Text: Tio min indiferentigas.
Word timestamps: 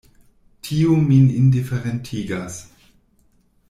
Tio 0.67 0.95
min 1.11 1.29
indiferentigas. 1.43 2.61